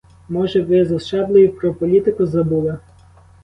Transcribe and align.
Може, 0.29 0.61
ви 0.61 0.85
за 0.85 0.99
шаблею 0.99 1.55
про 1.57 1.73
політику 1.75 2.25
забули. 2.25 2.77